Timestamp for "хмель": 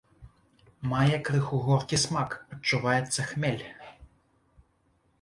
3.31-3.65